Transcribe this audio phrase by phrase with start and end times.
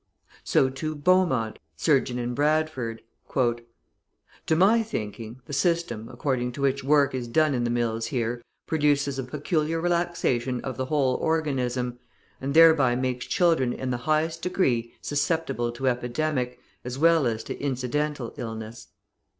[0.43, 3.03] So, too, Beaumont, surgeon in Bradford:
[3.35, 8.41] "To my thinking, the system, according to which work is done in the mills here,
[8.65, 11.99] produces a peculiar relaxation of the whole organism,
[12.41, 17.59] and thereby makes children in the highest degree susceptible to epidemic, as well as to
[17.59, 18.87] incidental illness.